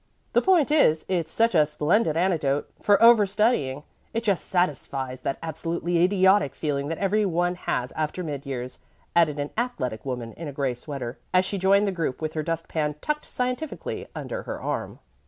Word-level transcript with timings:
"The 0.33 0.41
point 0.41 0.71
is, 0.71 1.05
it's 1.07 1.31
such 1.31 1.53
a 1.53 1.63
splendid 1.67 2.17
antidote 2.17 2.67
for 2.81 2.99
overstudying. 3.03 3.83
It 4.15 4.23
just 4.23 4.45
satisfies 4.49 5.19
that 5.19 5.37
absolutely 5.43 6.03
idiotic 6.03 6.55
feeling 6.55 6.87
that 6.87 6.97
every 6.97 7.23
one 7.23 7.53
has 7.53 7.91
after 7.91 8.23
mid 8.23 8.43
years," 8.43 8.79
added 9.15 9.37
an 9.37 9.51
athletic 9.59 10.03
young 10.03 10.09
woman 10.09 10.33
in 10.33 10.47
a 10.47 10.51
gray 10.53 10.73
sweater, 10.73 11.19
as 11.35 11.45
she 11.45 11.59
joined 11.59 11.85
the 11.85 11.91
group 11.91 12.19
with 12.19 12.33
her 12.33 12.41
dust 12.41 12.67
pan 12.67 12.95
tucked 12.99 13.25
scientifically 13.25 14.07
under 14.15 14.41
her 14.41 14.59
arm. 14.59 14.97